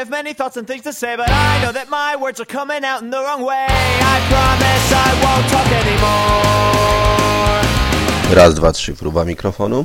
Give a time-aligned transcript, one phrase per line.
[0.00, 2.84] have many thoughts and things to say, but I know that my words are coming
[2.84, 3.66] out in the wrong way.
[4.14, 7.60] I promise I won't talk anymore.
[8.34, 9.84] Raz, dwa, trzy, próba mikrofonu.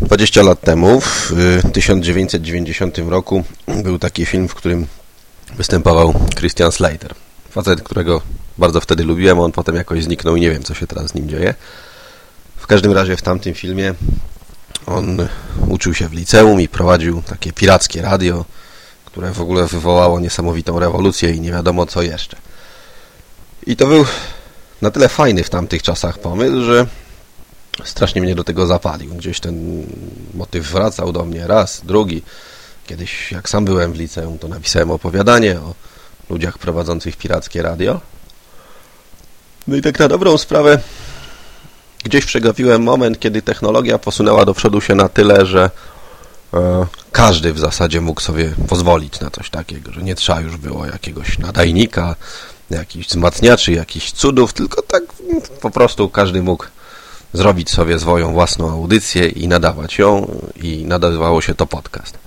[0.00, 3.44] 20 lat temu, w y, 1990 roku,
[3.82, 4.86] był taki film, w którym
[5.56, 7.14] występował Christian Slater.
[7.50, 8.22] Facet, którego
[8.58, 11.28] bardzo wtedy lubiłem, on potem jakoś zniknął i nie wiem, co się teraz z nim
[11.28, 11.54] dzieje.
[12.56, 13.94] W każdym razie w tamtym filmie
[14.86, 15.28] on
[15.68, 18.44] uczył się w liceum i prowadził takie pirackie radio,
[19.14, 22.36] które w ogóle wywołało niesamowitą rewolucję i nie wiadomo co jeszcze.
[23.66, 24.04] I to był
[24.82, 26.86] na tyle fajny w tamtych czasach pomysł, że
[27.84, 29.14] strasznie mnie do tego zapalił.
[29.14, 29.86] Gdzieś ten
[30.34, 32.22] motyw wracał do mnie raz, drugi.
[32.86, 35.74] Kiedyś, jak sam byłem w liceum, to napisałem opowiadanie o
[36.30, 38.00] ludziach prowadzących pirackie radio.
[39.66, 40.78] No i tak na dobrą sprawę
[42.04, 45.70] gdzieś przegapiłem moment, kiedy technologia posunęła do przodu się na tyle, że
[46.54, 50.86] e, każdy w zasadzie mógł sobie pozwolić na coś takiego, że nie trzeba już było
[50.86, 52.16] jakiegoś nadajnika,
[52.70, 55.02] jakichś wzmacniaczy, jakichś cudów, tylko tak
[55.60, 56.64] po prostu każdy mógł
[57.32, 62.18] zrobić sobie swoją własną audycję i nadawać ją i nadawało się to podcast.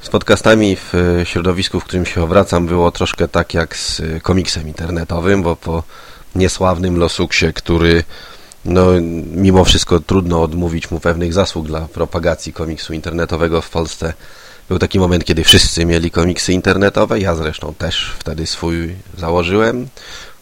[0.00, 0.92] Z podcastami w
[1.24, 5.82] środowisku, w którym się obracam, było troszkę tak jak z komiksem internetowym, bo po
[6.34, 8.04] niesławnym Losuksie, który
[8.64, 8.86] no,
[9.34, 14.12] mimo wszystko trudno odmówić mu pewnych zasług dla propagacji komiksu internetowego w Polsce.
[14.68, 19.88] Był taki moment, kiedy wszyscy mieli komiksy internetowe, ja zresztą też wtedy swój założyłem.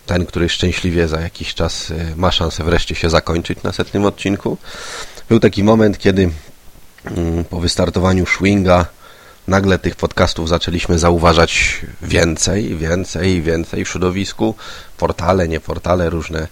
[0.07, 4.57] Ten, który szczęśliwie za jakiś czas y, ma szansę wreszcie się zakończyć na setnym odcinku.
[5.29, 6.31] Był taki moment, kiedy
[7.05, 8.87] mm, po wystartowaniu Schwinga
[9.49, 14.55] nagle tych podcastów zaczęliśmy zauważać więcej, więcej, więcej w środowisku.
[14.99, 16.49] Portale, nie portale, różne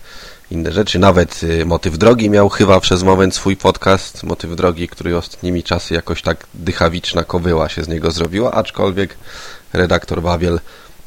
[0.50, 0.98] inne rzeczy.
[0.98, 4.22] Nawet y, Motyw Drogi miał chyba przez moment swój podcast.
[4.22, 9.16] Motyw Drogi, który ostatnimi czasy jakoś tak dychawiczna kobyła się z niego zrobiła, aczkolwiek
[9.72, 10.60] redaktor Babiel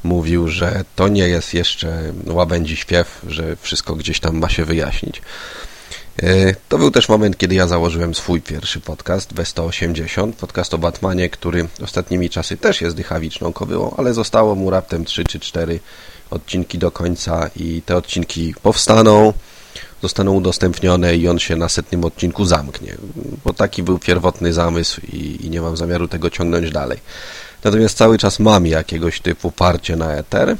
[0.04, 5.22] mówił, że to nie jest jeszcze łabędzi śpiew, że wszystko gdzieś tam ma się wyjaśnić.
[6.24, 11.30] Y, to był też moment, kiedy ja założyłem swój pierwszy podcast, B180, podcast o Batmanie,
[11.30, 15.80] który ostatnimi czasy też jest dychawiczną kobyłą, ale zostało mu raptem 3 czy 4
[16.30, 19.34] odcinki do końca i te odcinki powstaną,
[20.02, 22.96] zostaną udostępnione i on się na setnym odcinku zamknie,
[23.46, 27.00] bo taki był pierwotny zamysł i, i nie mam zamiaru tego ciągnąć dalej.
[27.64, 30.56] Natomiast cały czas mam jakiegoś typu parcie na eter.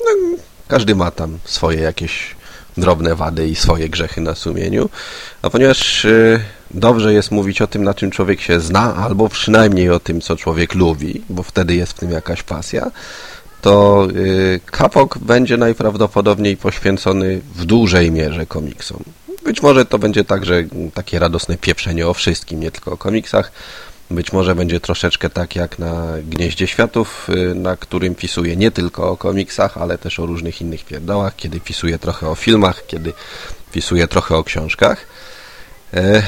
[0.00, 0.36] No,
[0.68, 2.39] każdy ma tam swoje jakieś
[2.76, 4.88] drobne wady i swoje grzechy na sumieniu,
[5.42, 9.90] a ponieważ y, dobrze jest mówić o tym, na czym człowiek się zna, albo przynajmniej
[9.90, 12.90] o tym, co człowiek lubi, bo wtedy jest w tym jakaś pasja,
[13.60, 19.04] to y, kapok będzie najprawdopodobniej poświęcony w dużej mierze komiksom.
[19.44, 20.64] Być może to będzie także
[20.94, 23.52] takie radosne pieprzenie o wszystkim, nie tylko o komiksach.
[24.10, 29.10] Być może będzie troszeczkę tak jak na Gnieździe Światów, y, na którym pisuje nie tylko
[29.10, 33.12] o komiksach, ale też o różnych innych pierdołach, kiedy pisuje trochę o filmach, kiedy
[33.72, 35.06] pisuje trochę o książkach.
[35.94, 36.22] E,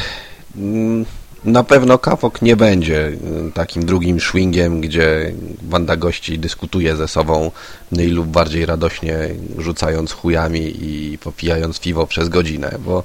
[0.56, 1.04] mm,
[1.44, 5.32] na pewno Kapok nie będzie y, takim drugim swingiem, gdzie
[5.62, 7.50] banda gości dyskutuje ze sobą
[7.92, 9.18] mniej lub bardziej radośnie,
[9.58, 13.04] rzucając chujami i popijając piwo przez godzinę, bo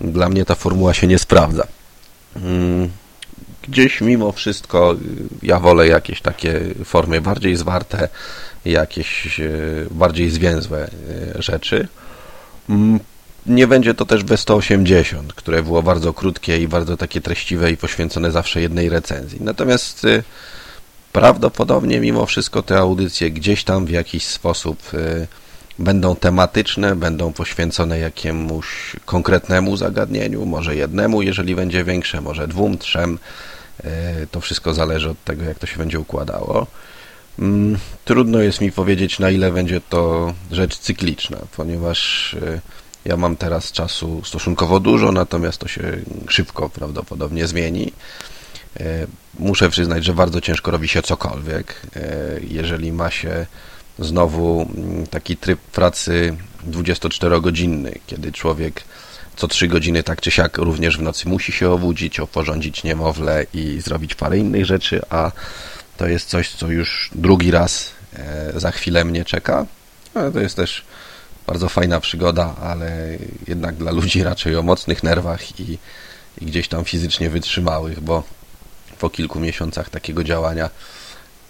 [0.00, 1.66] dla mnie ta formuła się nie sprawdza.
[3.68, 4.96] Gdzieś mimo wszystko y,
[5.42, 8.08] ja wolę jakieś takie formy bardziej zwarte,
[8.64, 10.90] jakieś y, bardziej zwięzłe
[11.38, 11.88] rzeczy.
[12.68, 13.00] Mm,
[13.46, 18.32] nie będzie to też B180, które było bardzo krótkie i bardzo takie treściwe i poświęcone
[18.32, 19.38] zawsze jednej recenzji.
[19.42, 20.22] Natomiast y,
[21.12, 25.26] prawdopodobnie mimo wszystko te audycje gdzieś tam w jakiś sposób y,
[25.78, 33.18] będą tematyczne, będą poświęcone jakiemuś konkretnemu zagadnieniu, może jednemu, jeżeli będzie większe, może dwóm, trzem.
[33.84, 36.66] Y, to wszystko zależy od tego, jak to się będzie układało.
[37.38, 42.36] Mm, trudno jest mi powiedzieć, na ile będzie to rzecz cykliczna, ponieważ
[43.04, 45.82] ja mam teraz czasu stosunkowo dużo, natomiast to się
[46.28, 47.92] szybko prawdopodobnie zmieni.
[48.80, 49.06] E,
[49.38, 52.00] muszę przyznać, że bardzo ciężko robi się cokolwiek, e,
[52.48, 53.46] jeżeli ma się
[53.98, 56.36] znowu mm, taki tryb pracy
[56.70, 58.84] 24-godzinny, kiedy człowiek
[59.36, 63.80] co 3 godziny tak czy siak również w nocy musi się obudzić, oporządzić niemowlę i
[63.80, 65.32] zrobić parę innych rzeczy, a
[65.96, 69.66] to jest coś, co już drugi raz e, za chwilę mnie czeka.
[70.14, 70.84] Ale to jest też
[71.46, 73.18] bardzo fajna przygoda, ale
[73.48, 75.78] jednak dla ludzi raczej o mocnych nerwach i,
[76.40, 78.22] i gdzieś tam fizycznie wytrzymałych, bo
[78.98, 80.70] po kilku miesiącach takiego działania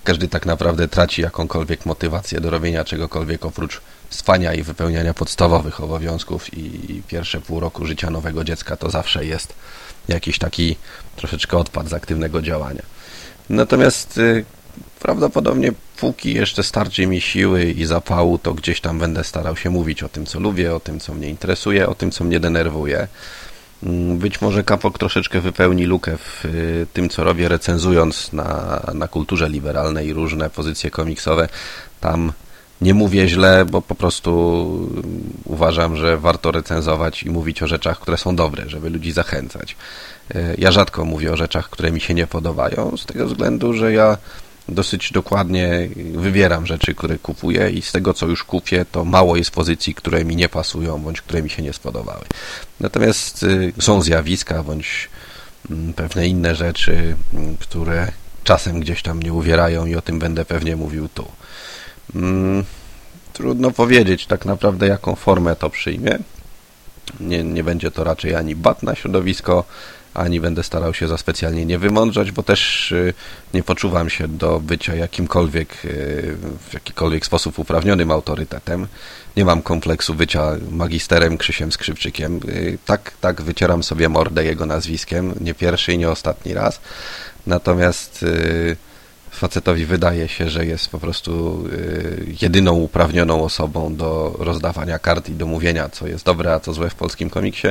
[0.04, 3.80] każdy tak naprawdę traci jakąkolwiek motywację do robienia czegokolwiek oprócz
[4.10, 9.54] spania i wypełniania podstawowych obowiązków i pierwsze pół roku życia nowego dziecka to zawsze jest
[10.08, 10.76] jakiś taki
[11.16, 12.82] troszeczkę odpad z aktywnego działania.
[13.50, 14.44] Natomiast y,
[15.00, 20.02] prawdopodobnie póki jeszcze starczy mi siły i zapału, to gdzieś tam będę starał się mówić
[20.02, 23.08] o tym, co lubię, o tym, co mnie interesuje, o tym, co mnie denerwuje.
[23.84, 29.08] Mm, być może Kapok troszeczkę wypełni lukę w y, tym, co robię, recenzując na, na
[29.08, 31.48] kulturze liberalnej różne pozycje komiksowe.
[32.00, 32.32] Tam
[32.80, 34.90] nie mówię źle, bo po prostu
[35.44, 39.76] uważam, że warto recenzować i mówić o rzeczach, które są dobre, żeby ludzi zachęcać.
[40.34, 43.92] Y, ja rzadko mówię o rzeczach, które mi się nie podobają, z tego względu, że
[43.92, 44.16] ja
[44.68, 49.50] dosyć dokładnie wybieram rzeczy, które kupuję i z tego, co już kupię, to mało jest
[49.50, 52.24] pozycji, które mi nie pasują, bądź które mi się nie spodobały.
[52.80, 55.10] Natomiast y, są zjawiska, bądź
[55.70, 58.12] mm, pewne inne rzeczy, mm, które
[58.44, 61.28] czasem gdzieś tam mnie uwierają i o tym będę pewnie mówił tu.
[62.14, 62.64] Mm,
[63.32, 66.18] trudno powiedzieć tak naprawdę, jaką formę to przyjmie.
[67.20, 69.64] Nie, nie będzie to raczej ani bat na środowisko,
[70.14, 73.14] ani będę starał się za specjalnie nie wymądrzać, bo też y,
[73.54, 76.36] nie poczuwam się do bycia jakimkolwiek, y,
[76.70, 78.86] w jakikolwiek sposób uprawnionym autorytetem.
[79.36, 82.40] Nie mam kompleksu bycia magisterem Krzysiem Skrzypczykiem.
[82.48, 86.80] Y, tak, tak wycieram sobie mordę jego nazwiskiem, nie pierwszy i nie ostatni raz.
[87.46, 88.24] Natomiast
[89.34, 91.64] facetowi wydaje się, że jest po prostu
[92.42, 96.90] jedyną uprawnioną osobą do rozdawania kart i do mówienia, co jest dobre, a co złe
[96.90, 97.68] w polskim komiksie.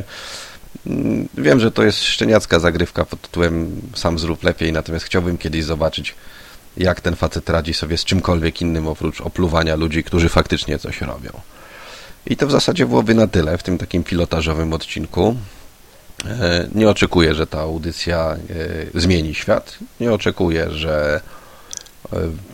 [0.87, 5.63] Mm, wiem, że to jest szczeniacka zagrywka pod tytułem sam zrób lepiej, natomiast chciałbym kiedyś
[5.63, 6.15] zobaczyć,
[6.77, 11.31] jak ten facet radzi sobie z czymkolwiek innym oprócz opluwania ludzi, którzy faktycznie coś robią.
[12.25, 15.35] I to w zasadzie byłoby na tyle w tym takim pilotażowym odcinku.
[16.25, 18.37] E, nie oczekuję, że ta audycja
[18.95, 19.77] e, zmieni świat.
[19.99, 21.21] Nie oczekuję, że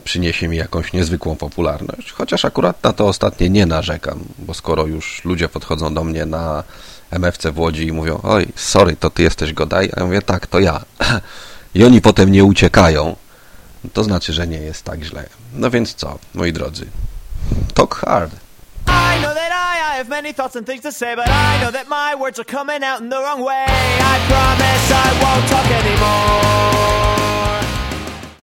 [0.03, 5.25] przyniesie mi jakąś niezwykłą popularność, chociaż akurat na to ostatnie nie narzekam, bo skoro już
[5.25, 6.63] ludzie podchodzą do mnie na
[7.11, 9.89] MFC w Łodzi i mówią, oj, sorry, to ty jesteś Godaj?
[9.95, 10.81] A ja mówię, tak, to ja.
[11.75, 13.15] I oni potem nie uciekają.
[13.93, 15.25] To znaczy, że nie jest tak źle.
[15.53, 16.85] No więc co, moi drodzy?
[17.73, 18.31] Talk hard.
[18.87, 21.71] I know that I, I have many thoughts and things to say, but I know
[21.71, 23.65] that my words are coming out in the wrong way.
[23.67, 24.19] I